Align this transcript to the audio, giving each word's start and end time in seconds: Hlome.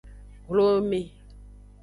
Hlome. 0.47 1.01